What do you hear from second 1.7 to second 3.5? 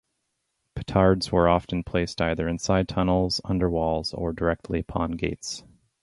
placed either inside tunnels